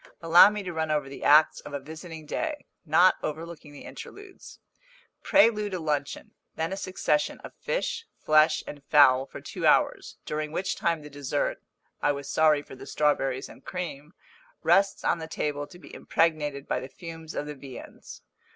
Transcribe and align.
Allow 0.19 0.49
me 0.49 0.63
to 0.63 0.73
run 0.73 0.89
over 0.89 1.07
the 1.07 1.23
acts 1.23 1.59
of 1.59 1.75
a 1.75 1.79
visiting 1.79 2.25
day, 2.25 2.65
not 2.87 3.17
overlooking 3.21 3.71
the 3.71 3.83
interludes. 3.85 4.57
Prelude 5.21 5.75
a 5.75 5.79
luncheon 5.79 6.31
then 6.55 6.73
a 6.73 6.75
succession 6.75 7.37
of 7.41 7.53
fish, 7.53 8.07
flesh, 8.17 8.63
and 8.65 8.83
fowl 8.85 9.27
for 9.27 9.39
two 9.41 9.67
hours, 9.67 10.17
during 10.25 10.51
which 10.51 10.75
time 10.75 11.03
the 11.03 11.09
dessert 11.11 11.61
I 12.01 12.13
was 12.13 12.27
sorry 12.27 12.63
for 12.63 12.75
the 12.75 12.87
strawberries 12.87 13.47
and 13.47 13.63
cream 13.63 14.15
rests 14.63 15.03
on 15.03 15.19
the 15.19 15.27
table 15.27 15.67
to 15.67 15.77
be 15.77 15.93
impregnated 15.93 16.67
by 16.67 16.79
the 16.79 16.89
fumes 16.89 17.35
of 17.35 17.45
the 17.45 17.53
viands. 17.53 18.23